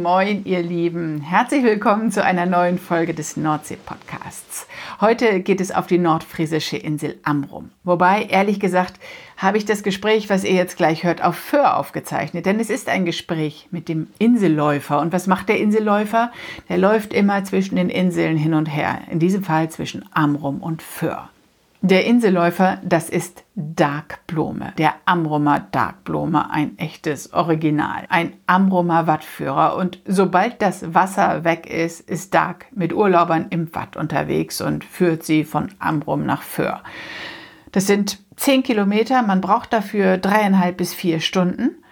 [0.00, 1.20] Moin, ihr Lieben.
[1.20, 4.66] Herzlich willkommen zu einer neuen Folge des Nordsee-Podcasts.
[4.98, 7.70] Heute geht es auf die nordfriesische Insel Amrum.
[7.84, 8.98] Wobei, ehrlich gesagt,
[9.36, 12.46] habe ich das Gespräch, was ihr jetzt gleich hört, auf Föhr aufgezeichnet.
[12.46, 15.00] Denn es ist ein Gespräch mit dem Inselläufer.
[15.00, 16.32] Und was macht der Inselläufer?
[16.70, 19.02] Der läuft immer zwischen den Inseln hin und her.
[19.10, 21.28] In diesem Fall zwischen Amrum und Föhr.
[21.82, 29.06] Der Inselläufer, das ist Dark Blome, der Amrumer Dark Blome, ein echtes Original, ein Amrumer
[29.06, 29.76] Wattführer.
[29.76, 35.22] Und sobald das Wasser weg ist, ist Dark mit Urlaubern im Watt unterwegs und führt
[35.22, 36.82] sie von Amrum nach Föhr.
[37.72, 41.82] Das sind zehn Kilometer, man braucht dafür dreieinhalb bis vier Stunden.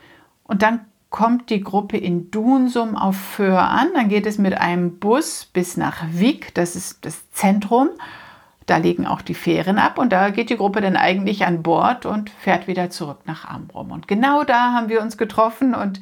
[0.44, 3.88] Und dann kommt die Gruppe in Dunsum auf Föhr an.
[3.94, 7.88] Dann geht es mit einem Bus bis nach Wieg, das ist das Zentrum.
[8.68, 12.04] Da legen auch die Fähren ab und da geht die Gruppe dann eigentlich an Bord
[12.04, 13.90] und fährt wieder zurück nach Amrum.
[13.90, 16.00] Und genau da haben wir uns getroffen und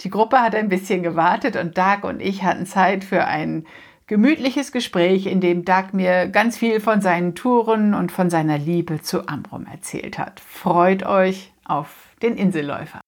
[0.00, 3.66] die Gruppe hat ein bisschen gewartet und Dag und ich hatten Zeit für ein
[4.06, 9.02] gemütliches Gespräch, in dem Dag mir ganz viel von seinen Touren und von seiner Liebe
[9.02, 10.40] zu Amrum erzählt hat.
[10.40, 13.02] Freut euch auf den Inselläufer.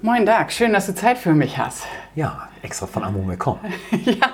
[0.00, 1.88] Moin Dag, schön, dass du Zeit für mich hast.
[2.14, 3.58] Ja, extra von Amrum gekommen.
[4.04, 4.30] ja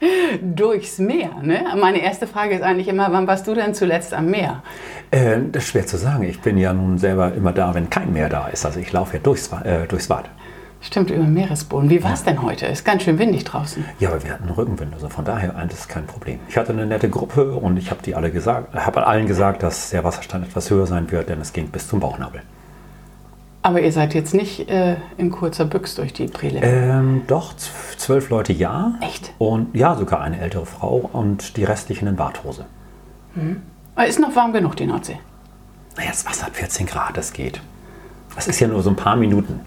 [0.42, 1.30] durchs Meer.
[1.42, 1.64] Ne?
[1.78, 4.62] Meine erste Frage ist eigentlich immer, wann warst du denn zuletzt am Meer?
[5.10, 6.24] Äh, das ist schwer zu sagen.
[6.24, 8.64] Ich bin ja nun selber immer da, wenn kein Meer da ist.
[8.66, 10.30] Also ich laufe ja durchs, äh, durchs Bad.
[10.80, 11.90] Stimmt, über Meeresboden.
[11.90, 12.66] Wie war es denn heute?
[12.66, 13.84] Ist ganz schön windig draußen.
[13.98, 16.38] Ja, aber wir hatten Rückenwind, also von daher das ist kein Problem.
[16.48, 19.90] Ich hatte eine nette Gruppe und ich habe die alle gesagt, habe allen gesagt, dass
[19.90, 22.42] der Wasserstand etwas höher sein wird, denn es ging bis zum Bauchnabel.
[23.66, 26.60] Aber ihr seid jetzt nicht äh, in kurzer Büchs durch die Prile?
[26.62, 27.52] Ähm, doch,
[27.96, 28.94] zwölf Leute ja.
[29.00, 29.32] Echt?
[29.38, 32.66] Und ja, sogar eine ältere Frau und die restlichen in Badhose.
[33.34, 33.62] Mhm.
[34.06, 35.18] Ist noch warm genug, die Nordsee?
[35.96, 37.60] Naja, das Wasser hat 14 Grad, das geht.
[38.36, 39.58] Das ist ja nur so ein paar Minuten.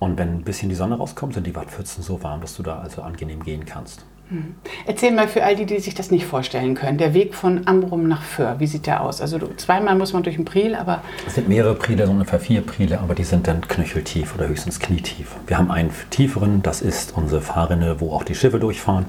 [0.00, 2.80] Und wenn ein bisschen die Sonne rauskommt, sind die Wattpfützen so warm, dass du da
[2.80, 4.04] also angenehm gehen kannst.
[4.32, 4.54] Hm.
[4.86, 8.08] Erzähl mal für all die, die sich das nicht vorstellen können, der Weg von Amrum
[8.08, 9.20] nach Föhr, wie sieht der aus?
[9.20, 11.02] Also zweimal muss man durch den Priel, aber...
[11.26, 14.80] Es sind mehrere Priele, so ungefähr vier Priele, aber die sind dann knöcheltief oder höchstens
[14.80, 15.36] knietief.
[15.46, 19.04] Wir haben einen tieferen, das ist unsere Fahrrinne, wo auch die Schiffe durchfahren.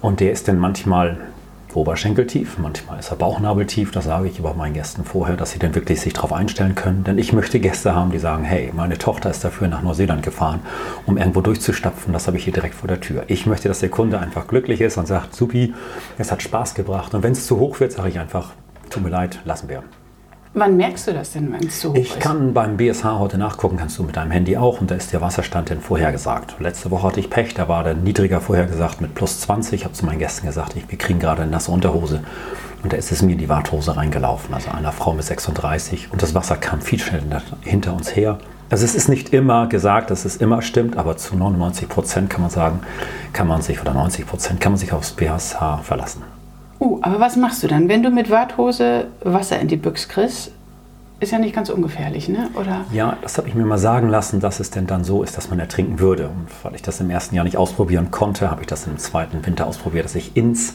[0.00, 1.16] Und der ist dann manchmal
[1.76, 3.90] oberschenkeltief, manchmal ist er bauchnabeltief.
[3.90, 7.04] Das sage ich aber meinen Gästen vorher, dass sie dann wirklich sich darauf einstellen können.
[7.04, 10.60] Denn ich möchte Gäste haben, die sagen, hey, meine Tochter ist dafür nach Neuseeland gefahren,
[11.06, 12.12] um irgendwo durchzustapfen.
[12.12, 13.24] Das habe ich hier direkt vor der Tür.
[13.28, 15.74] Ich möchte, dass der Kunde einfach glücklich ist und sagt, supi,
[16.18, 17.14] es hat Spaß gebracht.
[17.14, 18.52] Und wenn es zu hoch wird, sage ich einfach,
[18.90, 19.82] tut mir leid, lassen wir.
[20.58, 22.16] Wann merkst du das denn, wenn es so hoch ich ist?
[22.16, 24.80] Ich kann beim BSH heute nachgucken, kannst du mit deinem Handy auch.
[24.80, 26.56] Und da ist der Wasserstand denn vorhergesagt.
[26.60, 29.74] Letzte Woche hatte ich Pech, da war der niedriger vorhergesagt mit plus 20.
[29.74, 32.22] Ich habe zu meinen Gästen gesagt, ich, wir kriegen gerade eine nasse Unterhose.
[32.82, 36.10] Und da ist es mir in die Warthose reingelaufen, also einer Frau mit 36.
[36.10, 38.38] Und das Wasser kam viel schneller hinter uns her.
[38.70, 42.40] Also es ist nicht immer gesagt, dass es immer stimmt, aber zu 99 Prozent kann
[42.40, 42.80] man sagen,
[43.34, 46.22] kann man sich, oder 90 Prozent kann man sich aufs BSH verlassen.
[46.78, 50.52] Uh, aber was machst du dann, wenn du mit Warthose Wasser in die Büchse kriegst?
[51.18, 52.50] Ist ja nicht ganz ungefährlich, ne?
[52.60, 52.84] Oder?
[52.92, 55.48] Ja, das habe ich mir mal sagen lassen, dass es denn dann so ist, dass
[55.48, 56.28] man ertrinken würde.
[56.28, 59.46] Und weil ich das im ersten Jahr nicht ausprobieren konnte, habe ich das im zweiten
[59.46, 60.74] Winter ausprobiert, dass ich ins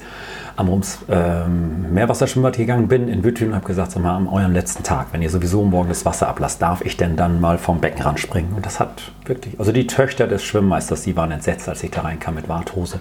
[0.56, 4.84] Amrums ähm, Meerwasserschwimmbad gegangen bin in Bütün und habe gesagt, sag mal, am eurem letzten
[4.84, 8.19] Tag, wenn ihr sowieso morgen das Wasser ablasst, darf ich denn dann mal vom Beckenrand
[8.19, 8.53] springen?
[8.56, 12.01] Und das hat wirklich, also die Töchter des Schwimmmeisters, die waren entsetzt, als ich da
[12.01, 13.00] reinkam mit Warthose.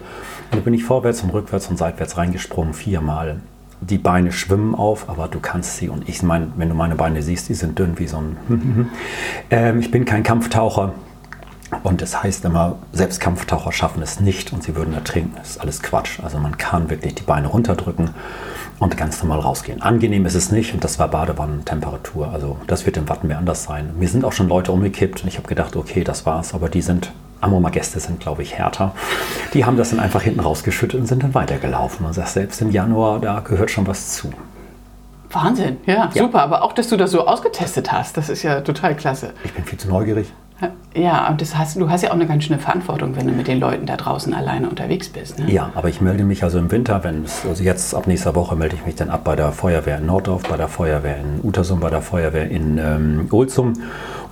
[0.50, 3.40] Und da bin ich vorwärts und rückwärts und seitwärts reingesprungen, viermal
[3.80, 7.22] die Beine schwimmen auf, aber du kannst sie, und ich meine, wenn du meine Beine
[7.22, 8.36] siehst, die sind dünn wie so ein.
[9.50, 10.92] ähm, ich bin kein Kampftaucher.
[11.82, 15.32] Und das heißt immer, selbst Kampftaucher schaffen es nicht und sie würden ertrinken.
[15.36, 16.20] Das ist alles Quatsch.
[16.22, 18.10] Also man kann wirklich die Beine runterdrücken
[18.80, 19.80] und ganz normal rausgehen.
[19.80, 22.32] Angenehm ist es nicht und das war Badewannentemperatur.
[22.32, 23.90] Also das wird im Wattenmeer anders sein.
[23.98, 26.82] Mir sind auch schon Leute umgekippt und ich habe gedacht, okay, das war's, aber die
[26.82, 28.92] sind Amoma Gäste sind, glaube ich, härter.
[29.54, 32.04] Die haben das dann einfach hinten rausgeschüttet und sind dann weitergelaufen.
[32.04, 34.30] Und sagst, selbst im Januar, da gehört schon was zu.
[35.30, 36.42] Wahnsinn, ja, ja, super.
[36.42, 39.32] Aber auch, dass du das so ausgetestet hast, das ist ja total klasse.
[39.44, 40.32] Ich bin viel zu neugierig.
[40.94, 43.46] Ja, und das hast, du hast ja auch eine ganz schöne Verantwortung, wenn du mit
[43.46, 45.38] den Leuten da draußen alleine unterwegs bist.
[45.38, 45.50] Ne?
[45.50, 48.56] Ja, aber ich melde mich also im Winter, wenn es, also jetzt ab nächster Woche
[48.56, 51.78] melde ich mich dann ab bei der Feuerwehr in Norddorf, bei der Feuerwehr in Utersum,
[51.78, 53.74] bei der Feuerwehr in ähm, Ulzum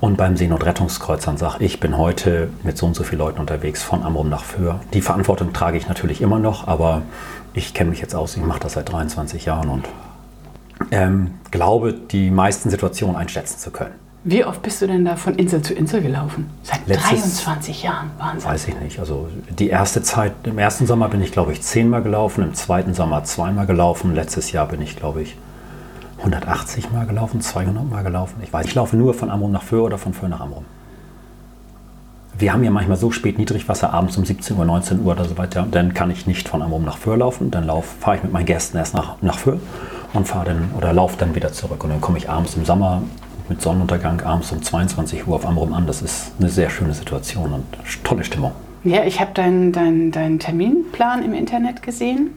[0.00, 4.02] und beim Seenotrettungskreuzern sage ich bin heute mit so und so vielen Leuten unterwegs von
[4.02, 4.80] Amrum nach Föhr.
[4.94, 7.02] Die Verantwortung trage ich natürlich immer noch, aber
[7.54, 9.84] ich kenne mich jetzt aus, ich mache das seit 23 Jahren und
[10.90, 14.07] ähm, glaube, die meisten Situationen einschätzen zu können.
[14.24, 16.50] Wie oft bist du denn da von Insel zu Insel gelaufen?
[16.62, 17.08] Seit Letztes-
[17.44, 18.10] 23 Jahren.
[18.18, 18.50] Wahnsinn.
[18.50, 18.98] Weiß ich nicht.
[18.98, 19.28] Also
[19.58, 23.24] die erste Zeit, im ersten Sommer bin ich, glaube ich, zehnmal gelaufen, im zweiten Sommer
[23.24, 24.14] zweimal gelaufen.
[24.14, 25.36] Letztes Jahr bin ich, glaube ich,
[26.18, 28.34] 180 Mal gelaufen, 200 Mal gelaufen.
[28.42, 30.64] Ich weiß, ich laufe nur von Amrum nach Föhr oder von Föhr nach Amrum.
[32.36, 35.38] Wir haben ja manchmal so spät Niedrigwasser, abends um 17 Uhr, 19 Uhr oder so
[35.38, 35.66] weiter.
[35.70, 37.50] Dann kann ich nicht von Amrum nach Föhr laufen.
[37.50, 39.58] Dann lauf- fahre ich mit meinen Gästen erst nach, nach Föhr
[40.12, 41.82] und fahre dann oder laufe dann wieder zurück.
[41.84, 43.02] Und dann komme ich abends im Sommer
[43.48, 45.86] mit Sonnenuntergang abends um 22 Uhr auf Amrum an.
[45.86, 47.64] Das ist eine sehr schöne Situation und
[48.04, 48.52] tolle Stimmung.
[48.84, 52.30] Ja, ich habe deinen dein, dein Terminplan im Internet gesehen.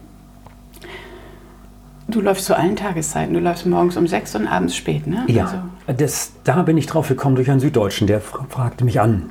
[2.08, 3.34] Du läufst zu allen Tageszeiten.
[3.34, 5.24] Du läufst morgens um sechs und abends spät, ne?
[5.28, 5.46] Ja,
[5.88, 9.30] Also, das, da bin ich drauf gekommen durch einen Süddeutschen, der fra- fragte mich an,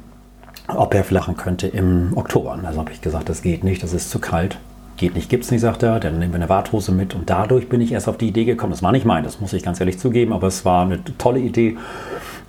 [0.68, 2.58] ob er flachen könnte im Oktober.
[2.64, 4.58] Also habe ich gesagt, das geht nicht, das ist zu kalt.
[5.00, 5.99] Geht nicht, gibt's nicht, sagt er.
[5.99, 7.14] Dann nehmen wir eine Warthose mit.
[7.14, 8.73] Und dadurch bin ich erst auf die Idee gekommen.
[8.73, 11.41] Das war nicht mein, das muss ich ganz ehrlich zugeben, aber es war eine tolle
[11.41, 11.79] Idee.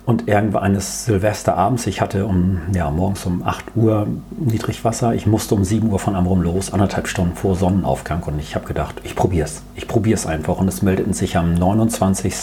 [0.04, 4.06] Und irgendwann eines Silvesterabends, ich hatte um, ja, morgens um 8 Uhr
[4.38, 5.14] Niedrigwasser.
[5.14, 8.22] Ich musste um 7 Uhr von Amrum los, anderthalb Stunden vor Sonnenaufgang.
[8.24, 9.62] Und ich habe gedacht, ich probiere es.
[9.74, 10.58] Ich probiere es einfach.
[10.58, 12.34] Und es meldeten sich am 29.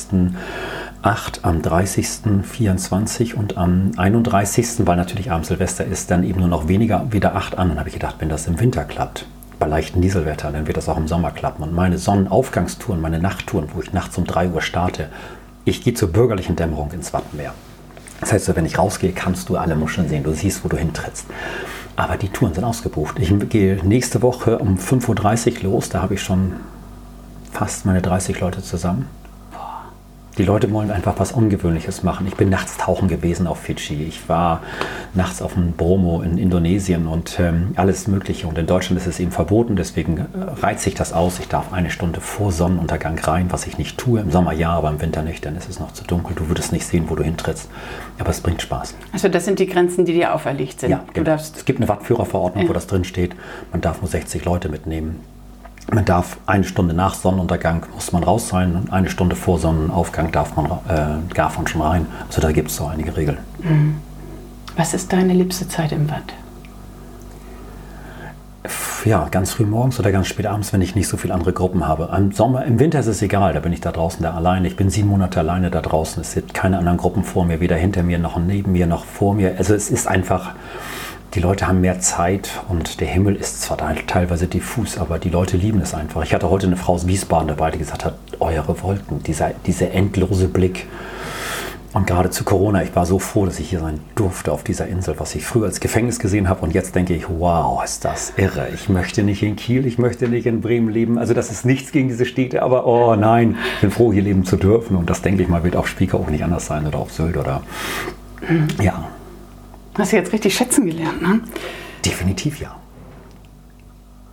[1.03, 2.07] 8, am 30.
[2.41, 7.35] 24 und am 31., weil natürlich abends Silvester ist, dann eben nur noch weniger, wieder
[7.35, 7.69] 8 an.
[7.69, 9.27] Dann habe ich gedacht, wenn das im Winter klappt,
[9.59, 11.63] bei leichtem Dieselwetter, dann wird das auch im Sommer klappen.
[11.63, 15.09] Und meine Sonnenaufgangstouren, meine Nachttouren, wo ich nachts um 3 Uhr starte,
[15.65, 17.53] ich gehe zur bürgerlichen Dämmerung ins Wattenmeer.
[18.21, 20.23] Das heißt, wenn ich rausgehe, kannst du alle Muscheln sehen.
[20.23, 21.25] Du siehst, wo du hintrittst.
[21.95, 23.19] Aber die Touren sind ausgebucht.
[23.19, 25.89] Ich gehe nächste Woche um 5.30 Uhr los.
[25.89, 26.53] Da habe ich schon
[27.51, 29.07] fast meine 30 Leute zusammen.
[30.39, 32.25] Die Leute wollen einfach was Ungewöhnliches machen.
[32.25, 34.05] Ich bin nachts tauchen gewesen auf Fidschi.
[34.05, 34.63] Ich war
[35.13, 38.47] nachts auf dem Bromo in Indonesien und ähm, alles Mögliche.
[38.47, 40.25] Und in Deutschland ist es eben verboten, deswegen äh,
[40.61, 41.39] reizt sich das aus.
[41.39, 44.21] Ich darf eine Stunde vor Sonnenuntergang rein, was ich nicht tue.
[44.21, 46.37] Im Sommer ja, aber im Winter nicht, dann ist es noch zu dunkel.
[46.37, 47.69] Du würdest nicht sehen, wo du hintrittst.
[48.17, 48.95] Aber es bringt Spaß.
[49.11, 50.91] also das sind die Grenzen, die dir auferlegt sind.
[50.91, 51.31] Ja, genau.
[51.33, 52.73] es gibt eine Wattführerverordnung, wo Ja.
[52.75, 53.35] das drin steht.
[53.73, 55.19] Man darf nur 60 Leute mitnehmen.
[55.91, 60.31] Man darf eine Stunde nach Sonnenuntergang muss man raus sein und eine Stunde vor Sonnenaufgang
[60.31, 62.05] darf man, äh, darf man schon rein.
[62.27, 63.39] Also da gibt es so einige Regeln.
[64.77, 66.07] Was ist deine liebste Zeit im?
[68.65, 71.53] Pff, Ja, ganz früh morgens oder ganz spät abends, wenn ich nicht so viele andere
[71.53, 72.09] Gruppen habe.
[72.15, 74.67] Im Sommer, im Winter ist es egal, da bin ich da draußen da alleine.
[74.67, 76.21] Ich bin sieben Monate alleine da draußen.
[76.21, 79.33] Es sind keine anderen Gruppen vor mir, weder hinter mir noch neben mir noch vor
[79.33, 79.55] mir.
[79.57, 80.51] Also es ist einfach,
[81.35, 85.29] die Leute haben mehr Zeit und der Himmel ist zwar te- teilweise diffus, aber die
[85.29, 86.23] Leute lieben es einfach.
[86.23, 89.91] Ich hatte heute eine Frau aus Wiesbaden dabei, die gesagt hat, eure Wolken, dieser, dieser
[89.91, 90.87] endlose Blick.
[91.91, 94.87] Und gerade zu Corona, ich war so froh, dass ich hier sein durfte auf dieser
[94.87, 96.61] Insel, was ich früher als Gefängnis gesehen habe.
[96.61, 98.67] Und jetzt denke ich, wow, ist das irre.
[98.75, 101.17] Ich möchte nicht in Kiel, ich möchte nicht in Bremen leben.
[101.17, 104.45] Also das ist nichts gegen diese Städte, aber oh nein, ich bin froh, hier leben
[104.45, 104.95] zu dürfen.
[104.95, 107.37] Und das denke ich mal, wird auf Spieker auch nicht anders sein oder auf Sylt
[107.37, 107.63] oder...
[108.81, 109.05] Ja,
[109.99, 111.41] Hast du jetzt richtig schätzen gelernt, ne?
[112.05, 112.75] definitiv ja.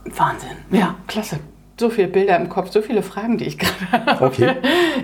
[0.05, 0.57] Wahnsinn.
[0.71, 1.41] Ja, klasse.
[1.79, 4.25] So viele Bilder im Kopf, so viele Fragen, die ich gerade habe.
[4.25, 4.55] Okay.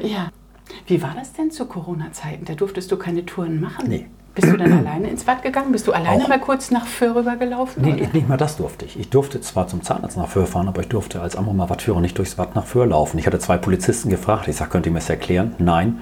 [0.02, 0.30] Ja.
[0.86, 2.44] Wie war das denn zu Corona-Zeiten?
[2.44, 3.88] Da durftest du keine Touren machen?
[3.88, 4.06] Nee.
[4.34, 5.72] Bist du dann alleine ins Watt gegangen?
[5.72, 6.28] Bist du alleine Auch.
[6.28, 7.82] mal kurz nach Föhr rübergelaufen?
[7.82, 8.08] Nee, oder?
[8.14, 8.98] nicht mal das durfte ich.
[8.98, 12.38] Ich durfte zwar zum Zahnarzt nach Föhr fahren, aber ich durfte als Wattführer nicht durchs
[12.38, 13.18] Watt nach Föhr laufen.
[13.18, 14.48] Ich hatte zwei Polizisten gefragt.
[14.48, 15.54] Ich sage, könnt ihr mir das erklären?
[15.58, 16.00] Nein.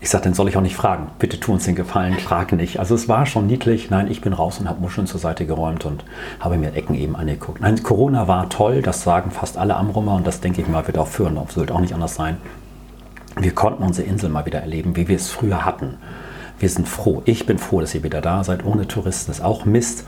[0.00, 1.08] Ich sage, dann soll ich auch nicht fragen.
[1.18, 2.78] Bitte tu uns den Gefallen, frag nicht.
[2.78, 3.90] Also es war schon niedlich.
[3.90, 6.04] Nein, ich bin raus und habe Muscheln zur Seite geräumt und
[6.38, 7.60] habe mir Ecken eben angeguckt.
[7.60, 10.98] Nein, Corona war toll, das sagen fast alle Amrumer und das denke ich mal wird
[10.98, 12.36] auch Föhr und auf Sylt auch nicht anders sein.
[13.36, 15.98] Wir konnten unsere Insel mal wieder erleben, wie wir es früher hatten.
[16.58, 17.22] Wir sind froh.
[17.24, 18.64] Ich bin froh, dass ihr wieder da seid.
[18.64, 20.04] Ohne Touristen ist auch Mist.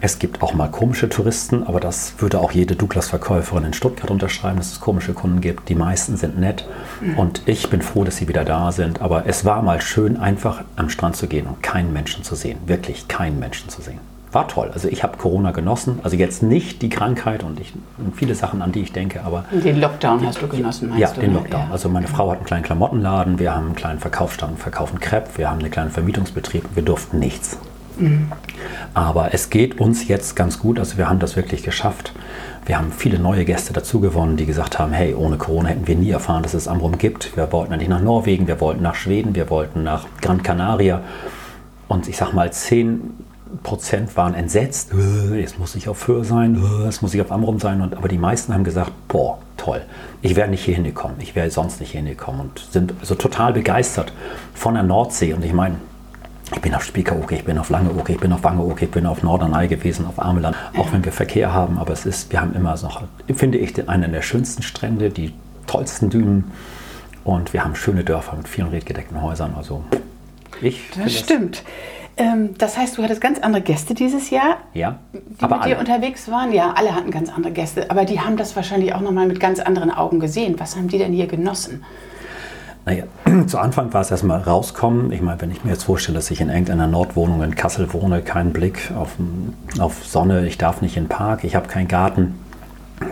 [0.00, 4.58] Es gibt auch mal komische Touristen, aber das würde auch jede Douglas-Verkäuferin in Stuttgart unterschreiben,
[4.58, 5.70] dass es komische Kunden gibt.
[5.70, 6.68] Die meisten sind nett
[7.16, 9.00] und ich bin froh, dass sie wieder da sind.
[9.00, 12.58] Aber es war mal schön, einfach am Strand zu gehen und keinen Menschen zu sehen.
[12.66, 14.00] Wirklich keinen Menschen zu sehen.
[14.36, 14.70] War toll.
[14.74, 16.00] Also ich habe Corona genossen.
[16.02, 19.46] Also jetzt nicht die Krankheit und, ich, und viele Sachen, an die ich denke, aber
[19.50, 21.22] Den Lockdown hast du genossen, meinst ja, du?
[21.22, 21.38] den ne?
[21.38, 21.62] Lockdown.
[21.62, 21.72] Ja.
[21.72, 25.48] Also meine Frau hat einen kleinen Klamottenladen, wir haben einen kleinen Verkaufsstand, verkaufen Crepe, wir
[25.48, 27.56] haben einen kleinen Vermietungsbetrieb, wir durften nichts.
[28.92, 32.12] Aber es geht uns jetzt ganz gut, also wir haben das wirklich geschafft.
[32.66, 35.96] Wir haben viele neue Gäste dazu gewonnen, die gesagt haben, hey, ohne Corona hätten wir
[35.96, 37.34] nie erfahren, dass es Amrum gibt.
[37.38, 41.00] Wir wollten eigentlich nach Norwegen, wir wollten nach Schweden, wir wollten nach Gran Canaria.
[41.88, 43.00] Und ich sag mal, 10
[43.62, 47.58] Prozent waren entsetzt, "Äh, jetzt muss ich auf Föhr sein, jetzt muss ich auf Amrum
[47.60, 47.80] sein.
[47.80, 49.82] Und, aber die meisten haben gesagt, boah, toll,
[50.22, 53.52] ich wäre nicht hier hingekommen, ich wäre sonst nicht hier hingekommen und sind also total
[53.52, 54.12] begeistert
[54.54, 55.32] von der Nordsee.
[55.32, 55.76] Und ich meine,
[56.54, 59.22] ich bin auf Spiekeroog, ich bin auf Langeoog, ich bin auf Wangeoog, ich bin auf
[59.22, 60.56] Norderney gewesen, auf Ameland.
[60.76, 63.02] Auch wenn wir Verkehr haben, aber es ist, wir haben immer noch,
[63.34, 65.32] finde ich, einen der schönsten Strände, die
[65.66, 66.52] tollsten Dünen
[67.24, 69.54] und wir haben schöne Dörfer mit vielen redgedeckten Häusern.
[69.56, 69.82] Also
[70.62, 71.64] Ich das stimmt.
[71.66, 72.05] Ähm,
[72.56, 75.74] das heißt, du hattest ganz andere Gäste dieses Jahr, Ja, die aber mit alle.
[75.74, 76.52] dir unterwegs waren.
[76.52, 79.60] Ja, alle hatten ganz andere Gäste, aber die haben das wahrscheinlich auch nochmal mit ganz
[79.60, 80.54] anderen Augen gesehen.
[80.58, 81.84] Was haben die denn hier genossen?
[82.86, 83.04] Naja,
[83.46, 85.12] zu Anfang war es erstmal rauskommen.
[85.12, 88.22] Ich meine, wenn ich mir jetzt vorstelle, dass ich in irgendeiner Nordwohnung in Kassel wohne,
[88.22, 89.10] keinen Blick auf,
[89.78, 92.38] auf Sonne, ich darf nicht in den Park, ich habe keinen Garten.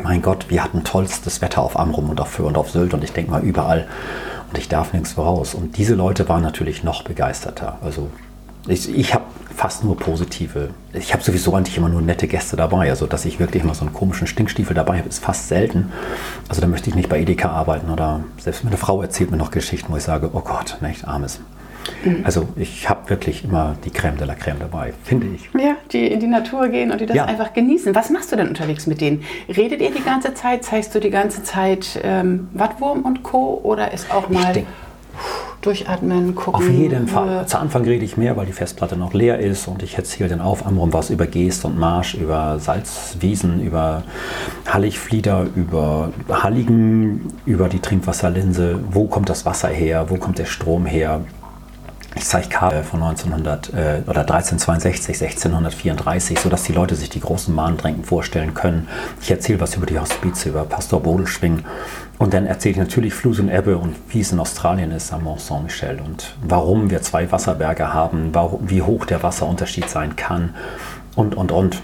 [0.02, 3.04] Mein Gott, wir hatten tollstes Wetter auf Amrum und auf Föhr und auf Sylt und
[3.04, 3.86] ich denke mal überall.
[4.48, 5.54] Und ich darf nirgendwo raus.
[5.54, 7.78] Und diese Leute waren natürlich noch begeisterter.
[7.82, 8.08] Also
[8.66, 10.70] ich, ich habe fast nur positive.
[10.92, 12.90] Ich habe sowieso eigentlich immer nur nette Gäste dabei.
[12.90, 15.92] Also dass ich wirklich mal so einen komischen Stinkstiefel dabei habe, ist fast selten.
[16.48, 19.50] Also da möchte ich nicht bei Edeka arbeiten oder selbst meine Frau erzählt mir noch
[19.50, 21.40] Geschichten, wo ich sage, oh Gott, nicht armes.
[22.24, 25.50] Also ich habe wirklich immer die Crème de la Crème dabei, finde ich.
[25.52, 27.26] Ja, die in die Natur gehen und die das Ja.
[27.26, 27.94] einfach genießen.
[27.94, 29.22] Was machst du denn unterwegs mit denen?
[29.54, 30.64] Redet ihr die ganze Zeit?
[30.64, 33.60] Zeigst du die ganze Zeit ähm, Wattwurm und Co.
[33.62, 34.66] Oder ist auch mal denk-
[35.60, 36.54] durchatmen, gucken?
[36.54, 37.38] Auf jeden Fall.
[37.38, 37.46] Ruhe?
[37.46, 40.40] Zu Anfang rede ich mehr, weil die Festplatte noch leer ist und ich erzähle dann
[40.40, 44.02] auf Amrum was über Geest und Marsch, über Salzwiesen, über
[44.66, 48.80] Halligflieder, über Halligen, über die Trinkwasserlinse.
[48.90, 50.06] Wo kommt das Wasser her?
[50.08, 51.20] Wo kommt der Strom her?
[52.16, 57.52] Ich zeige Kabel von 1900 äh, oder 1362, 1634, sodass die Leute sich die großen
[57.52, 58.88] Mahntränken vorstellen können.
[59.20, 61.64] Ich erzähle was über die Hospize, über Pastor Bodelschwing
[62.18, 65.24] und dann erzähle ich natürlich Fluss und Ebbe und wie es in Australien ist am
[65.24, 70.54] Mont Saint-Michel und warum wir zwei Wasserberge haben, warum, wie hoch der Wasserunterschied sein kann
[71.16, 71.82] und, und, und.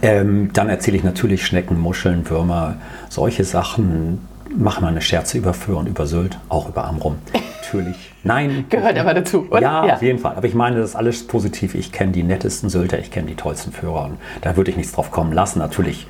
[0.00, 2.76] Ähm, dann erzähle ich natürlich Schnecken, Muscheln, Würmer,
[3.08, 4.26] solche Sachen.
[4.56, 7.16] Mache mal eine Scherze über Föhr und über Sylt, auch über Amrum.
[7.62, 8.12] Natürlich.
[8.22, 8.66] Nein.
[8.68, 9.62] Gehört aber dazu, oder?
[9.62, 9.94] Ja, Ja.
[9.94, 10.36] auf jeden Fall.
[10.36, 11.74] Aber ich meine, das ist alles positiv.
[11.74, 14.04] Ich kenne die nettesten Sylter, ich kenne die tollsten Führer.
[14.04, 15.58] Und da würde ich nichts drauf kommen lassen.
[15.58, 16.06] Natürlich,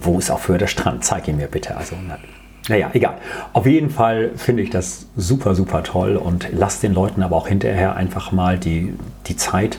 [0.00, 1.04] wo ist auch für der Strand?
[1.04, 1.76] Zeig ihn mir bitte.
[1.76, 2.18] Also, na,
[2.68, 3.14] naja, egal.
[3.52, 7.48] Auf jeden Fall finde ich das super, super toll und lass den Leuten aber auch
[7.48, 8.94] hinterher einfach mal die,
[9.26, 9.78] die Zeit,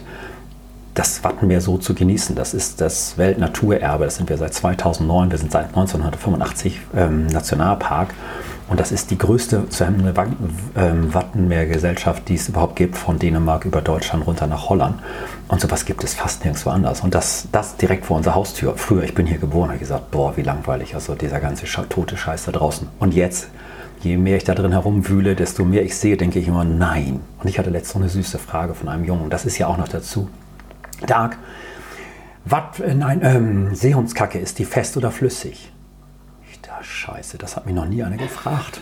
[1.00, 2.36] das Wattenmeer so zu genießen.
[2.36, 4.04] Das ist das Weltnaturerbe.
[4.04, 5.32] Das sind wir seit 2009.
[5.32, 8.10] Wir sind seit 1985 ähm, Nationalpark.
[8.68, 9.64] Und das ist die größte
[10.76, 15.00] ähm, Wattenmeergesellschaft, die es überhaupt gibt, von Dänemark über Deutschland runter nach Holland.
[15.48, 17.00] Und sowas gibt es fast nirgendwo anders.
[17.00, 18.74] Und das, das direkt vor unserer Haustür.
[18.76, 20.96] Früher, ich bin hier geboren, habe gesagt, boah, wie langweilig.
[20.96, 22.90] Also dieser ganze tote Scheiß da draußen.
[23.00, 23.48] Und jetzt,
[24.02, 27.22] je mehr ich da drin herumwühle, desto mehr ich sehe, denke ich immer, nein.
[27.42, 29.30] Und ich hatte letztens so eine süße Frage von einem Jungen.
[29.30, 30.28] Das ist ja auch noch dazu.
[31.06, 31.38] Dark,
[32.46, 35.72] was, äh, nein, ähm, Seehundskacke, ist die fest oder flüssig?
[36.52, 38.82] Ich da, scheiße, das hat mich noch nie einer gefragt.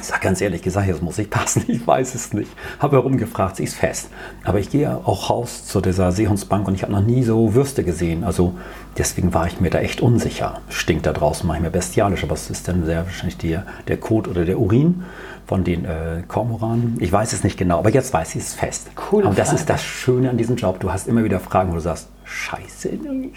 [0.00, 2.50] Ich sag ganz ehrlich gesagt, jetzt muss ich passen, ich weiß es nicht.
[2.78, 4.08] Habe herumgefragt, sie ist fest.
[4.44, 7.84] Aber ich gehe auch raus zu dieser Seehundsbank und ich habe noch nie so Würste
[7.84, 8.24] gesehen.
[8.24, 8.54] Also
[8.96, 10.60] deswegen war ich mir da echt unsicher.
[10.70, 14.44] Stinkt da draußen manchmal bestialisch, aber es ist dann sehr wahrscheinlich der, der Kot oder
[14.44, 15.04] der Urin
[15.46, 16.96] von den äh, Kormoranen.
[17.00, 18.90] Ich weiß es nicht genau, aber jetzt weiß ich es ist fest.
[18.94, 19.60] Coole und das Frage.
[19.60, 20.80] ist das Schöne an diesem Job.
[20.80, 22.90] Du hast immer wieder Fragen, wo du sagst, scheiße,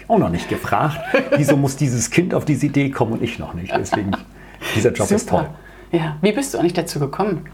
[0.08, 0.98] auch noch nicht gefragt.
[1.36, 3.72] Wieso muss dieses Kind auf diese Idee kommen und ich noch nicht?
[3.76, 4.12] Deswegen,
[4.76, 5.48] dieser Job ist toll.
[5.94, 6.16] Ja.
[6.22, 7.46] Wie bist du eigentlich dazu gekommen?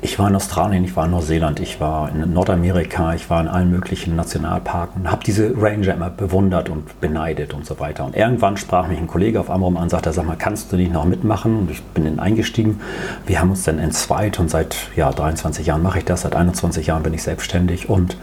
[0.00, 3.48] Ich war in Australien, ich war in Neuseeland, ich war in Nordamerika, ich war in
[3.48, 8.04] allen möglichen Nationalparken und habe diese Ranger immer bewundert und beneidet und so weiter.
[8.04, 10.92] Und irgendwann sprach mich ein Kollege auf Amrum an, sagte, sag mal, kannst du nicht
[10.92, 11.58] noch mitmachen?
[11.58, 12.80] Und ich bin dann eingestiegen.
[13.26, 16.86] Wir haben uns dann entzweit und seit ja, 23 Jahren mache ich das, seit 21
[16.86, 18.16] Jahren bin ich selbstständig und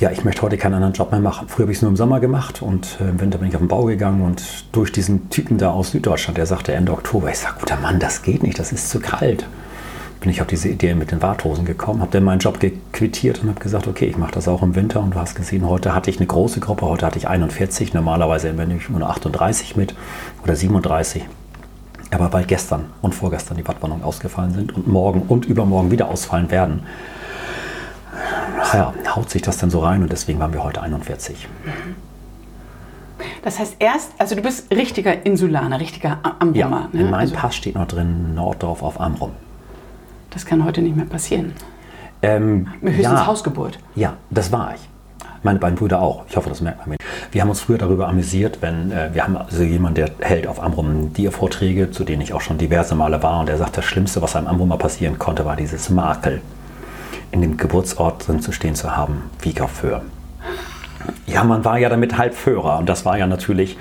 [0.00, 1.46] ja, ich möchte heute keinen anderen Job mehr machen.
[1.48, 3.60] Früher habe ich es nur im Sommer gemacht und äh, im Winter bin ich auf
[3.60, 4.42] den Bau gegangen und
[4.72, 8.22] durch diesen Typen da aus Süddeutschland, der sagte Ende Oktober, ich sage, guter Mann, das
[8.22, 9.46] geht nicht, das ist zu kalt.
[10.20, 13.50] Bin ich auf diese Idee mit den Warthosen gekommen, habe dann meinen Job gequittiert und
[13.50, 16.08] habe gesagt, okay, ich mache das auch im Winter und du hast gesehen, heute hatte
[16.08, 19.94] ich eine große Gruppe, heute hatte ich 41, normalerweise bin ich nur 38 mit
[20.42, 21.24] oder 37.
[22.10, 26.50] Aber weil gestern und vorgestern die Wattwanderungen ausgefallen sind und morgen und übermorgen wieder ausfallen
[26.50, 26.80] werden,
[28.72, 31.48] ja, haut sich das dann so rein und deswegen waren wir heute 41.
[33.42, 36.88] Das heißt erst, also du bist richtiger Insulaner, richtiger Am- Ja, Amrumer.
[36.92, 39.32] in meinem also, Pass steht noch drin Norddorf auf Amrum.
[40.30, 41.52] das kann heute nicht mehr passieren.
[42.22, 43.78] Ähm, Höchstens ja, Hausgeburt.
[43.94, 44.80] ja, das war ich.
[45.42, 46.24] Meine beiden Brüder auch.
[46.28, 46.96] Ich hoffe, das merkt man mir.
[47.32, 50.62] Wir haben uns früher darüber amüsiert, wenn äh, wir haben also jemanden, der hält auf
[50.62, 54.20] Amrum Dia-Vorträge, zu denen ich auch schon diverse Male war, und der sagt, das Schlimmste,
[54.20, 56.42] was einem Amrumer passieren konnte, war dieses Makel
[57.32, 60.02] in dem Geburtsort drin zu stehen zu haben, Wieg auf Föhr.
[61.26, 63.78] Ja, man war ja damit halb Föhrer und das war ja natürlich.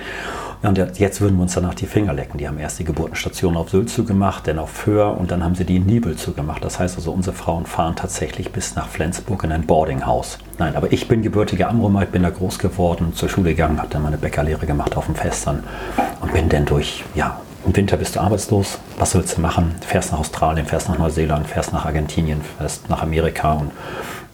[0.61, 2.37] Und jetzt würden wir uns danach die Finger lecken.
[2.37, 5.63] Die haben erst die Geburtenstation auf Sylt zugemacht, dann auf Föhr und dann haben sie
[5.63, 6.65] die in Nibel zugemacht.
[6.65, 10.37] Das heißt also, unsere Frauen fahren tatsächlich bis nach Flensburg in ein Boardinghaus.
[10.57, 13.89] Nein, aber ich bin gebürtiger Amrumer, ich bin da groß geworden, zur Schule gegangen, habe
[13.89, 15.63] dann meine Bäckerlehre gemacht auf dem Festern
[16.19, 18.79] und bin dann durch ja, Im Winter bist du arbeitslos.
[18.97, 19.75] Was willst du machen?
[19.85, 23.71] Fährst nach Australien, fährst nach Neuseeland, fährst nach Argentinien, fährst nach Amerika und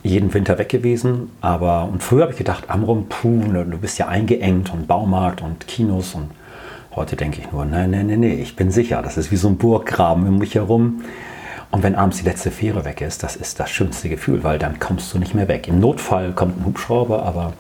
[0.04, 1.32] jeden Winter weg gewesen.
[1.42, 5.42] Aber und früher habe ich gedacht, Amrum, puh, ne, du bist ja eingeengt und Baumarkt
[5.42, 6.30] und Kinos und
[6.96, 9.02] heute denke ich nur, nein, nein, nein, nein, ich bin sicher.
[9.02, 11.02] Das ist wie so ein Burggraben um mich herum.
[11.72, 14.80] Und wenn abends die letzte Fähre weg ist, das ist das schönste Gefühl, weil dann
[14.80, 15.68] kommst du nicht mehr weg.
[15.68, 17.54] Im Notfall kommt ein Hubschrauber, aber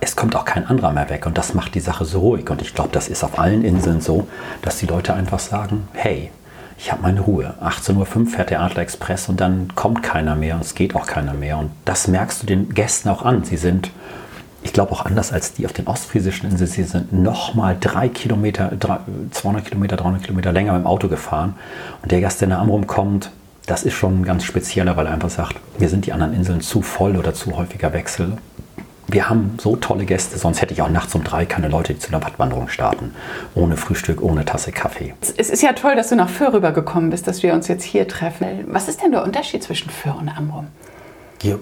[0.00, 2.50] es kommt auch kein anderer mehr weg und das macht die Sache so ruhig.
[2.50, 4.26] Und ich glaube, das ist auf allen Inseln so,
[4.62, 6.30] dass die Leute einfach sagen, hey,
[6.78, 7.54] ich habe meine Ruhe.
[7.62, 11.06] 18.05 Uhr fährt der Adler Express und dann kommt keiner mehr und es geht auch
[11.06, 11.58] keiner mehr.
[11.58, 13.44] Und das merkst du den Gästen auch an.
[13.44, 13.90] Sie sind,
[14.62, 18.72] ich glaube auch anders als die auf den ostfriesischen Inseln, sie sind nochmal drei Kilometer,
[19.30, 21.54] 200 Kilometer, 300 Kilometer länger mit dem Auto gefahren.
[22.02, 23.30] Und der Gast, der nach Amrum kommt,
[23.66, 26.82] das ist schon ganz spezieller, weil er einfach sagt, wir sind die anderen Inseln zu
[26.82, 28.36] voll oder zu häufiger Wechsel
[29.08, 32.00] wir haben so tolle Gäste, sonst hätte ich auch nachts um drei keine Leute, die
[32.00, 33.14] zu einer Wattwanderung starten.
[33.54, 35.14] Ohne Frühstück, ohne Tasse Kaffee.
[35.36, 38.08] Es ist ja toll, dass du nach Föhr rübergekommen bist, dass wir uns jetzt hier
[38.08, 38.64] treffen.
[38.66, 40.66] Was ist denn der Unterschied zwischen Föhr und Amrum?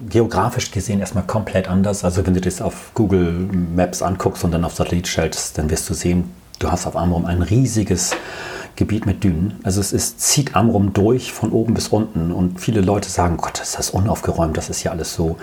[0.09, 2.05] geografisch gesehen erstmal komplett anders.
[2.05, 5.91] Also wenn du das auf Google Maps anguckst und dann auf Satellit stellst, dann wirst
[5.91, 8.17] du sehen, du hast auf Amrum ein riesiges
[8.77, 9.61] Gebiet mit Dünen.
[9.63, 13.61] Also es ist, zieht Amrum durch von oben bis unten und viele Leute sagen, Gott,
[13.61, 15.37] ist das unaufgeräumt, das ist ja alles so,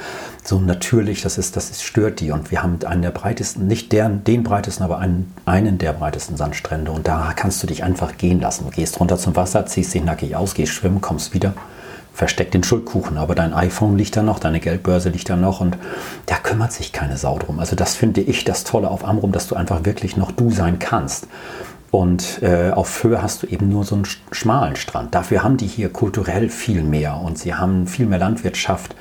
[0.44, 2.32] so natürlich, das, ist, das ist, stört die.
[2.32, 6.36] Und wir haben einen der breitesten, nicht deren, den breitesten, aber einen, einen der breitesten
[6.36, 8.66] Sandstrände und da kannst du dich einfach gehen lassen.
[8.66, 11.54] Du gehst runter zum Wasser, ziehst dich nackig aus, gehst schwimmen, kommst wieder
[12.14, 15.78] versteckt den Schuldkuchen, aber dein iPhone liegt da noch, deine Geldbörse liegt da noch und
[16.26, 17.60] da kümmert sich keine Sau drum.
[17.60, 20.78] Also das finde ich das Tolle auf Amrum, dass du einfach wirklich noch du sein
[20.80, 21.28] kannst.
[21.92, 25.14] Und äh, auf Höhe hast du eben nur so einen schmalen Strand.
[25.14, 28.96] Dafür haben die hier kulturell viel mehr und sie haben viel mehr Landwirtschaft,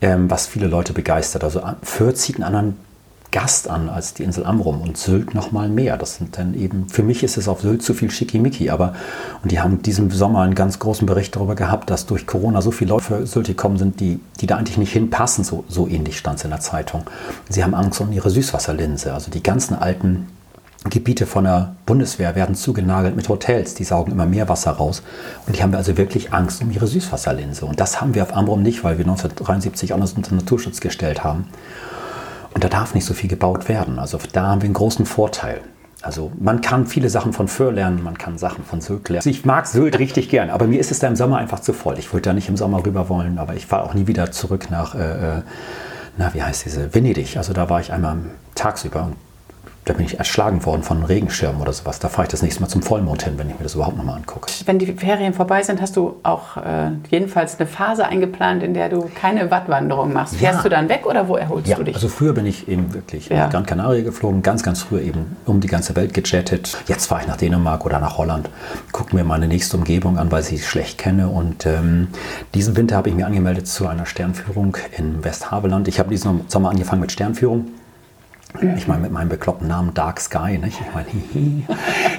[0.00, 1.42] ähm, was viele Leute begeistert.
[1.42, 2.76] Also Föhr zieht einen anderen
[3.32, 5.96] Gast an als die Insel Amrum und Sylt noch mal mehr.
[5.96, 8.94] Das sind dann eben, für mich ist es auf Sylt zu viel Schickimicki, aber
[9.42, 12.70] und die haben diesen Sommer einen ganz großen Bericht darüber gehabt, dass durch Corona so
[12.70, 16.16] viele Leute für Sylt gekommen sind, die, die da eigentlich nicht hinpassen, so, so ähnlich
[16.16, 17.02] stand es in der Zeitung.
[17.48, 20.28] Sie haben Angst um ihre Süßwasserlinse, also die ganzen alten
[20.84, 25.02] Gebiete von der Bundeswehr werden zugenagelt mit Hotels, die saugen immer mehr Wasser raus.
[25.46, 27.66] Und die haben also wirklich Angst um ihre Süßwasserlinse.
[27.66, 31.48] Und das haben wir auf Amrum nicht, weil wir 1973 alles unter Naturschutz gestellt haben.
[32.54, 33.98] Und da darf nicht so viel gebaut werden.
[33.98, 35.60] Also da haben wir einen großen Vorteil.
[36.02, 39.28] Also man kann viele Sachen von Föhr lernen, man kann Sachen von Sylt lernen.
[39.28, 41.98] Ich mag Sylt richtig gern, aber mir ist es da im Sommer einfach zu voll.
[41.98, 44.70] Ich würde da nicht im Sommer rüber wollen, aber ich fahre auch nie wieder zurück
[44.70, 45.42] nach, äh, äh
[46.18, 47.36] na wie heißt diese, Venedig.
[47.36, 48.18] Also da war ich einmal
[48.54, 49.16] tagsüber und
[49.86, 52.00] da bin ich erschlagen worden von einem Regenschirm oder sowas.
[52.00, 54.16] Da fahre ich das nächste Mal zum Vollmond hin, wenn ich mir das überhaupt nochmal
[54.16, 54.50] angucke.
[54.64, 58.88] Wenn die Ferien vorbei sind, hast du auch äh, jedenfalls eine Phase eingeplant, in der
[58.88, 60.34] du keine Wattwanderung machst.
[60.34, 60.50] Ja.
[60.50, 61.94] Fährst du dann weg oder wo erholst ja, du dich?
[61.94, 63.44] Also früher bin ich eben wirklich ja.
[63.44, 66.76] nach Gran Canaria geflogen, ganz, ganz früher eben um die ganze Welt gechattet.
[66.88, 68.50] Jetzt fahre ich nach Dänemark oder nach Holland,
[68.90, 71.28] gucke mir meine nächste Umgebung an, weil ich sie schlecht kenne.
[71.28, 72.08] Und ähm,
[72.54, 75.86] diesen Winter habe ich mir angemeldet zu einer Sternführung in Westhaveland.
[75.86, 77.66] Ich habe diesen Sommer angefangen mit Sternführung.
[78.76, 80.80] Ich meine, mit meinem bekloppten Namen Dark Sky, nicht?
[80.80, 81.64] Ich meine, hihi.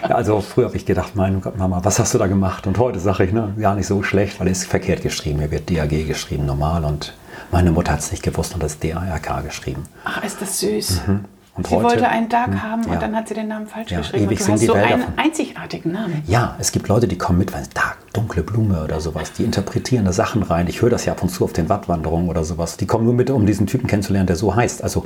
[0.04, 2.68] Also früher habe ich gedacht, mein Gott, Mama, was hast du da gemacht?
[2.68, 5.40] Und heute sage ich, ne, gar nicht so schlecht, weil es ist verkehrt geschrieben.
[5.40, 6.86] Mir wird DAG geschrieben, normal.
[6.86, 7.14] Und
[7.52, 9.84] meine Mutter hat es nicht gewusst und das DARK geschrieben.
[10.04, 11.08] Ach, ist das süß.
[11.08, 11.26] Mhm.
[11.58, 12.94] Und sie heute, wollte einen Dark hm, haben ja.
[12.94, 14.26] und dann hat sie den Namen falsch ja, geschrieben.
[14.26, 15.14] Ewig und du hast so einen davon.
[15.18, 16.24] einzigartigen Namen.
[16.28, 20.06] Ja, es gibt Leute, die kommen mit, weil Dark, dunkle Blume oder sowas, die interpretieren
[20.06, 20.68] da Sachen rein.
[20.68, 22.78] Ich höre das ja ab und zu auf den Wattwanderungen oder sowas.
[22.78, 24.84] Die kommen nur mit, um diesen Typen kennenzulernen, der so heißt.
[24.84, 25.06] Also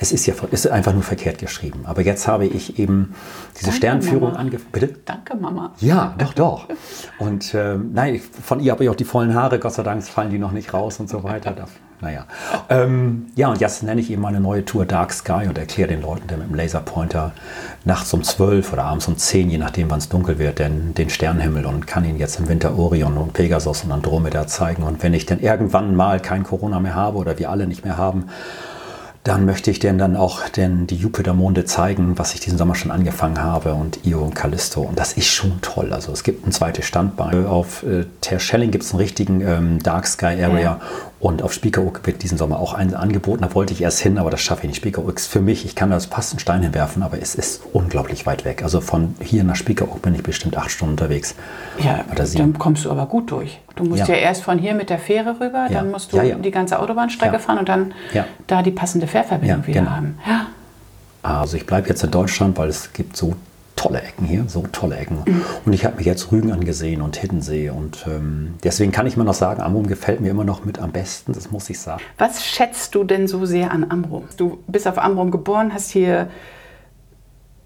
[0.00, 1.82] es ist ja ist einfach nur verkehrt geschrieben.
[1.84, 3.14] Aber jetzt habe ich eben
[3.54, 4.72] diese Danke, Sternführung angefangen.
[4.72, 4.94] Bitte?
[5.04, 5.72] Danke, Mama.
[5.78, 6.68] Ja, doch, doch.
[7.18, 10.30] Und äh, nein, von ihr habe ich auch die vollen Haare, Gott sei Dank fallen
[10.30, 11.54] die noch nicht raus und so weiter.
[12.02, 12.26] Naja.
[12.68, 16.02] Ähm, ja, und jetzt nenne ich eben meine neue Tour Dark Sky und erkläre den
[16.02, 17.32] Leuten, der mit dem Laserpointer
[17.84, 21.10] nachts um 12 oder abends um 10, je nachdem, wann es dunkel wird, den, den
[21.10, 24.82] Sternenhimmel und kann ihnen jetzt im Winter Orion und Pegasus und Andromeda zeigen.
[24.82, 27.96] Und wenn ich dann irgendwann mal kein Corona mehr habe oder wir alle nicht mehr
[27.96, 28.26] haben,
[29.24, 32.90] dann möchte ich denen dann auch den, die Jupitermonde zeigen, was ich diesen Sommer schon
[32.90, 34.80] angefangen habe und Io und Callisto.
[34.80, 35.92] Und das ist schon toll.
[35.92, 37.46] Also es gibt ein zweites Standbein.
[37.46, 40.80] Auf äh, Terschelling gibt es einen richtigen ähm, Dark Sky Area ja.
[41.22, 43.42] Und auf Spiekeroog wird diesen Sommer auch ein angeboten.
[43.42, 44.78] Da wollte ich erst hin, aber das schaffe ich nicht.
[44.78, 48.26] Spiekeroog ist für mich, ich kann da fast einen Stein hinwerfen, aber es ist unglaublich
[48.26, 48.64] weit weg.
[48.64, 51.36] Also von hier nach Spiekeroog bin ich bestimmt acht Stunden unterwegs.
[51.78, 53.60] Ja, dann kommst du aber gut durch.
[53.76, 55.78] Du musst ja, ja erst von hier mit der Fähre rüber, ja.
[55.78, 57.94] dann musst du ja, die ganze Autobahnstrecke fahren und dann
[58.48, 59.92] da die passende Fährverbindung wieder genau.
[59.92, 60.18] haben.
[60.26, 60.46] Ja.
[61.22, 63.36] Also ich bleibe jetzt in Deutschland, weil es gibt so
[63.82, 65.18] tolle Ecken hier, so tolle Ecken.
[65.26, 65.42] Mhm.
[65.64, 67.70] Und ich habe mir jetzt Rügen angesehen und Hiddensee.
[67.70, 70.92] Und ähm, deswegen kann ich immer noch sagen, Amrum gefällt mir immer noch mit am
[70.92, 72.00] besten, das muss ich sagen.
[72.18, 74.24] Was schätzt du denn so sehr an Amrum?
[74.36, 76.28] Du bist auf Amrum geboren, hast hier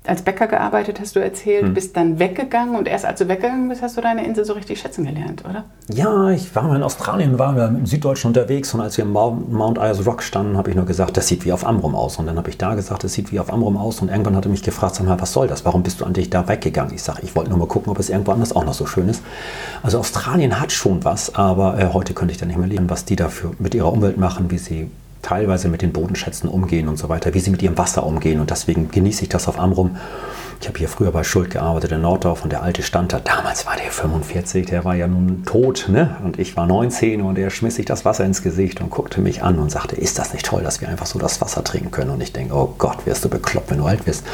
[0.09, 1.75] als Bäcker gearbeitet, hast du erzählt, hm.
[1.75, 4.81] bist dann weggegangen und erst als du weggegangen bist, hast du deine Insel so richtig
[4.81, 5.65] schätzen gelernt, oder?
[5.89, 9.13] Ja, ich war mal in Australien, waren wir im Süddeutschen unterwegs und als wir im
[9.13, 12.17] Mount Ayers Rock standen, habe ich nur gesagt, das sieht wie auf Amrum aus.
[12.19, 14.47] Und dann habe ich da gesagt, das sieht wie auf Amrum aus und irgendwann hat
[14.47, 15.65] er mich gefragt, sag mal, was soll das?
[15.65, 16.95] Warum bist du eigentlich da weggegangen?
[16.95, 19.09] Ich sage, ich wollte nur mal gucken, ob es irgendwo anders auch noch so schön
[19.09, 19.23] ist.
[19.83, 23.05] Also Australien hat schon was, aber äh, heute könnte ich da nicht mehr leben, was
[23.05, 24.91] die dafür mit ihrer Umwelt machen, wie sie
[25.27, 28.39] teilweise mit den Bodenschätzen umgehen und so weiter, wie sie mit ihrem Wasser umgehen.
[28.39, 29.97] Und deswegen genieße ich das auf Amrum.
[30.61, 33.19] Ich habe hier früher bei Schuld gearbeitet in Norddorf und der alte stand da.
[33.19, 36.17] Damals war der 45, der war ja nun tot, ne?
[36.25, 39.43] Und ich war 19 und er schmiss sich das Wasser ins Gesicht und guckte mich
[39.43, 42.11] an und sagte, ist das nicht toll, dass wir einfach so das Wasser trinken können?
[42.11, 44.25] Und ich denke, oh Gott, wirst du bekloppt, wenn du alt wirst.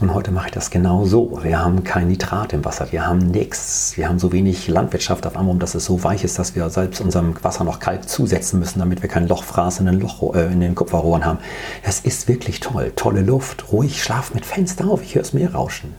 [0.00, 1.40] Und heute mache ich das genau so.
[1.42, 3.92] Wir haben kein Nitrat im Wasser, wir haben nichts.
[3.96, 7.02] Wir haben so wenig Landwirtschaft auf Amrum, dass es so weich ist, dass wir selbst
[7.02, 10.60] unserem Wasser noch Kalk zusetzen müssen, damit wir kein Lochfraß in den, Loch, äh, in
[10.60, 11.38] den Kupferrohren haben.
[11.82, 12.92] Es ist wirklich toll.
[12.96, 15.02] Tolle Luft, ruhig, schlaf mit Fenster auf.
[15.02, 15.92] Ich höre es Meer rauschen.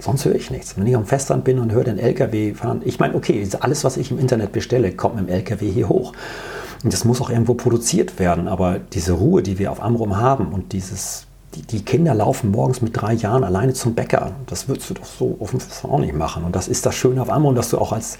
[0.00, 0.76] Sonst höre ich nichts.
[0.76, 3.96] Wenn ich am Festland bin und höre den LKW fahren, ich meine, okay, alles, was
[3.96, 6.12] ich im Internet bestelle, kommt mit dem LKW hier hoch.
[6.82, 8.48] Und das muss auch irgendwo produziert werden.
[8.48, 12.80] Aber diese Ruhe, die wir auf Amrum haben und dieses die, die, Kinder laufen morgens
[12.82, 14.32] mit drei Jahren alleine zum Bäcker.
[14.46, 16.44] Das würdest du doch so dem auch nicht machen.
[16.44, 18.18] Und das ist das Schöne auf Amrum, dass du auch als,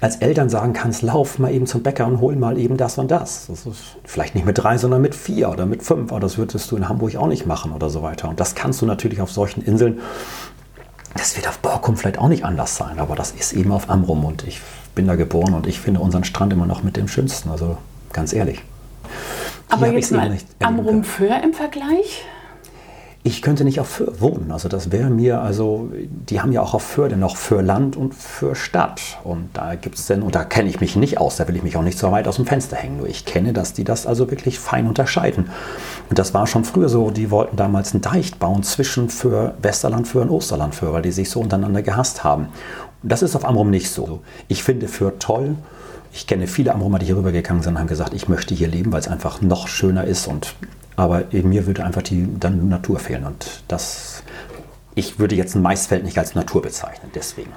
[0.00, 3.10] als Eltern sagen kannst, lauf mal eben zum Bäcker und hol mal eben das und
[3.10, 3.46] das.
[3.48, 6.10] das ist vielleicht nicht mit drei, sondern mit vier oder mit fünf.
[6.10, 8.28] Aber das würdest du in Hamburg auch nicht machen oder so weiter.
[8.28, 10.00] Und das kannst du natürlich auf solchen Inseln.
[11.16, 14.24] Das wird auf Borkum vielleicht auch nicht anders sein, aber das ist eben auf Amrum
[14.24, 14.60] und ich
[14.96, 17.50] bin da geboren und ich finde unseren Strand immer noch mit dem schönsten.
[17.50, 17.78] Also
[18.12, 18.62] ganz ehrlich.
[19.68, 22.24] Aber jetzt mal Amrum Föhr im Vergleich?
[23.26, 24.52] Ich könnte nicht auf Föhr wohnen.
[24.52, 27.96] Also das wäre mir, also die haben ja auch auf Föhr denn noch für Land
[27.96, 29.00] und für Stadt.
[29.24, 31.62] Und da gibt es denn, und da kenne ich mich nicht aus, da will ich
[31.62, 32.98] mich auch nicht so weit aus dem Fenster hängen.
[32.98, 35.48] Nur ich kenne, dass die das also wirklich fein unterscheiden.
[36.10, 40.06] Und das war schon früher so, die wollten damals einen Deich bauen zwischen für Westerland
[40.06, 42.48] für und Osterland für, weil die sich so untereinander gehasst haben.
[43.02, 44.20] Und das ist auf Amrum nicht so.
[44.48, 45.56] Ich finde Föhr toll.
[46.12, 48.92] Ich kenne viele Amrumer, die hier rübergegangen sind und haben gesagt, ich möchte hier leben,
[48.92, 50.54] weil es einfach noch schöner ist und
[50.96, 53.24] aber mir würde einfach die dann Natur fehlen.
[53.24, 54.22] Und das,
[54.94, 57.52] ich würde jetzt ein Maisfeld nicht als Natur bezeichnen, deswegen.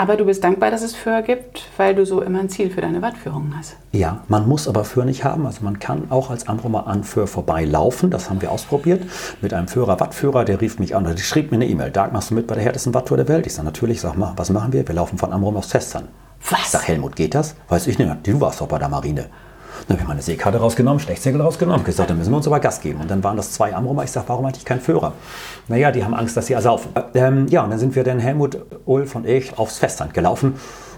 [0.00, 2.80] Aber du bist dankbar, dass es Föhr gibt, weil du so immer ein Ziel für
[2.80, 3.76] deine Wattführungen hast.
[3.92, 5.44] Ja, man muss aber Föhr nicht haben.
[5.44, 8.10] Also man kann auch als Amrumer an Föhr vorbeilaufen.
[8.10, 9.02] Das haben wir ausprobiert
[9.42, 10.46] mit einem Führer, Wattführer.
[10.46, 11.90] Der rief mich an oder der schrieb mir eine E-Mail.
[11.90, 13.46] Dark, machst du mit bei der härtesten Watttour der Welt?
[13.46, 14.88] Ich sage natürlich, sag mal, was machen wir?
[14.88, 16.08] Wir laufen von Amrum aus Festern.
[16.48, 16.60] Was?
[16.60, 17.54] Ich sage, Helmut, geht das?
[17.68, 18.10] Weiß ich nicht.
[18.26, 19.26] Du warst doch bei der Marine.
[19.86, 22.80] Dann habe ich meine Seekarte rausgenommen, Schlechtsegel rausgenommen, gesagt, dann müssen wir uns aber Gas
[22.80, 23.00] geben.
[23.00, 24.04] Und dann waren das zwei Amrumer.
[24.04, 25.12] Ich sage, warum hatte ich keinen Führer?
[25.68, 26.92] Naja, die haben Angst, dass sie ersaufen.
[27.14, 30.54] Ähm, ja, und dann sind wir dann Helmut, Ulf und ich aufs Festland gelaufen.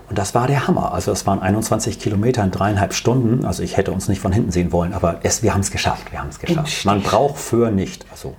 [0.09, 0.92] Und das war der Hammer.
[0.92, 3.45] Also es waren 21 Kilometer in dreieinhalb Stunden.
[3.47, 6.12] Also ich hätte uns nicht von hinten sehen wollen, aber es, wir haben es geschafft.
[6.12, 6.85] Wir haben es geschafft.
[6.85, 8.05] Man braucht für nicht.
[8.11, 8.35] Also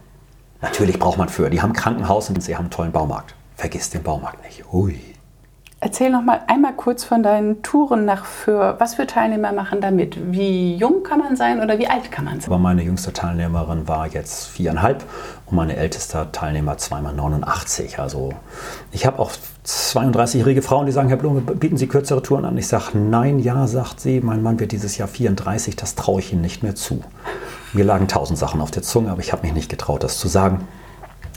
[0.62, 1.50] natürlich braucht man für.
[1.50, 3.34] Die haben Krankenhaus und sie haben einen tollen Baumarkt.
[3.56, 4.64] Vergiss den Baumarkt nicht.
[4.72, 5.13] Ui.
[5.86, 8.78] Erzähl noch mal einmal kurz von deinen Touren nach Föhr.
[8.80, 10.32] Was für Teilnehmer machen da mit?
[10.32, 12.50] Wie jung kann man sein oder wie alt kann man sein?
[12.50, 15.04] Aber meine jüngste Teilnehmerin war jetzt viereinhalb
[15.46, 18.00] und meine älteste Teilnehmer zweimal 89.
[18.00, 18.30] Also
[18.94, 19.32] ich habe auch
[19.66, 22.58] 32-jährige Frauen, die sagen, Herr Blume, bieten Sie kürzere Touren an?
[22.58, 24.22] Ich sage, nein, ja, sagt sie.
[24.22, 27.04] Mein Mann wird dieses Jahr 34, das traue ich Ihnen nicht mehr zu.
[27.74, 30.30] Mir lagen tausend Sachen auf der Zunge, aber ich habe mich nicht getraut, das zu
[30.30, 30.66] sagen.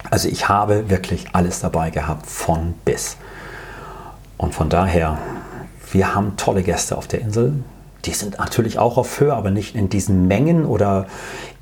[0.09, 3.17] Also ich habe wirklich alles dabei gehabt, von bis.
[4.39, 5.19] Und von daher,
[5.93, 7.55] wir haben tolle Gäste auf der Insel.
[8.05, 10.65] Die sind natürlich auch auf Höhe, aber nicht in diesen Mengen.
[10.65, 11.07] Oder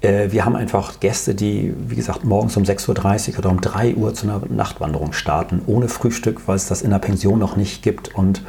[0.00, 3.94] äh, wir haben einfach Gäste, die, wie gesagt, morgens um 6.30 Uhr oder um 3
[3.94, 7.82] Uhr zu einer Nachtwanderung starten, ohne Frühstück, weil es das in der Pension noch nicht
[7.82, 8.14] gibt.
[8.14, 8.42] Und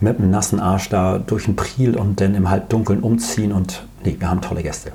[0.00, 3.52] mit einem nassen Arsch da durch den Priel und dann im Halbdunkeln umziehen.
[3.52, 4.92] Und nee, wir haben tolle Gäste.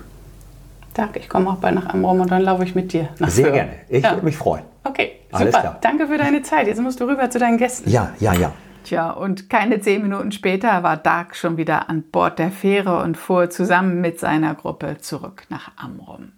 [0.94, 3.46] Danke, ich komme auch bald nach Amrum und dann laufe ich mit dir nach Sehr
[3.46, 3.54] Föhr.
[3.54, 3.72] gerne.
[3.90, 4.12] Ich ja.
[4.12, 4.64] würde mich freuen.
[4.84, 5.62] Okay, Alles super.
[5.62, 5.78] Klar.
[5.82, 6.68] Danke für deine Zeit.
[6.68, 7.90] Jetzt musst du rüber zu deinen Gästen.
[7.90, 8.54] Ja, ja, ja.
[8.84, 13.18] Tja, und keine zehn Minuten später war Dark schon wieder an Bord der Fähre und
[13.18, 16.32] fuhr zusammen mit seiner Gruppe zurück nach Amrum.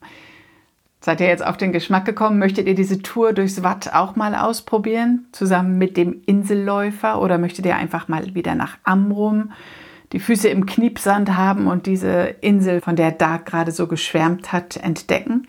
[1.03, 2.37] Seid ihr jetzt auf den Geschmack gekommen?
[2.37, 5.25] Möchtet ihr diese Tour durchs Watt auch mal ausprobieren?
[5.31, 7.19] Zusammen mit dem Inselläufer?
[7.21, 9.51] Oder möchtet ihr einfach mal wieder nach Amrum,
[10.11, 14.77] die Füße im Kniepsand haben und diese Insel, von der Dark gerade so geschwärmt hat,
[14.77, 15.47] entdecken?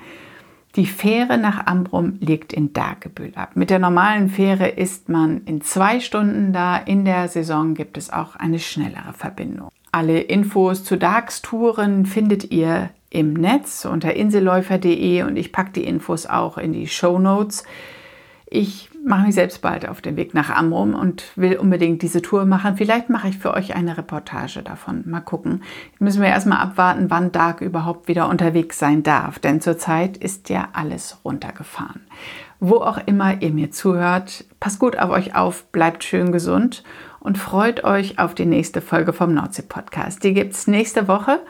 [0.77, 3.51] Die Fähre nach Ambrum legt in Dagebüll ab.
[3.57, 6.79] Mit der normalen Fähre ist man in zwei Stunden da.
[6.79, 9.69] In der Saison gibt es auch eine schnellere Verbindung.
[9.91, 16.25] Alle Infos zu Darks-Touren findet ihr im Netz unter inselläufer.de und ich packe die Infos
[16.25, 17.65] auch in die Show Notes.
[18.47, 22.45] Ich mache mich selbst bald auf den Weg nach Amrum und will unbedingt diese Tour
[22.45, 22.77] machen.
[22.77, 25.03] Vielleicht mache ich für euch eine Reportage davon.
[25.07, 25.63] Mal gucken.
[25.91, 30.49] Jetzt müssen wir erstmal abwarten, wann Dark überhaupt wieder unterwegs sein darf, denn zurzeit ist
[30.49, 32.03] ja alles runtergefahren.
[32.61, 36.85] Wo auch immer ihr mir zuhört, passt gut auf euch auf, bleibt schön gesund
[37.19, 40.23] und freut euch auf die nächste Folge vom Nordsee-Podcast.
[40.23, 41.41] Die gibt es nächste Woche.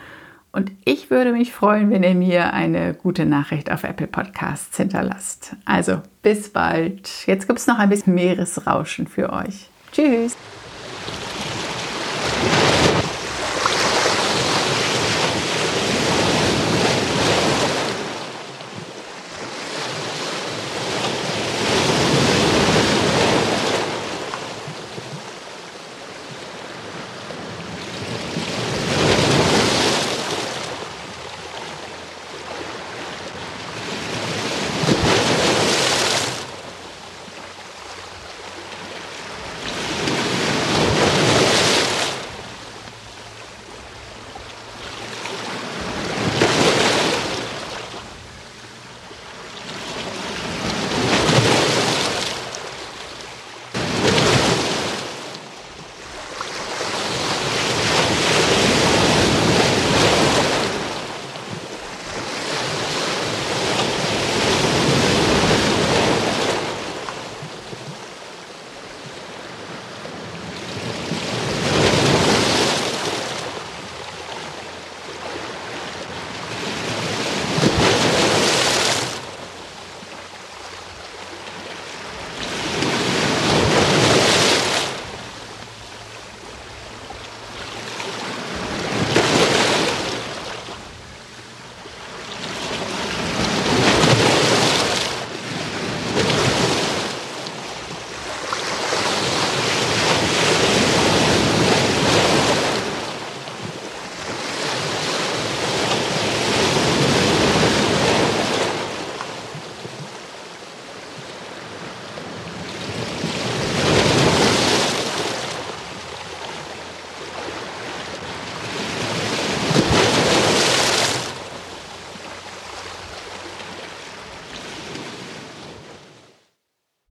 [0.52, 5.56] Und ich würde mich freuen, wenn ihr mir eine gute Nachricht auf Apple Podcasts hinterlasst.
[5.64, 7.26] Also bis bald.
[7.26, 9.70] Jetzt gibt es noch ein bisschen Meeresrauschen für euch.
[9.92, 10.36] Tschüss.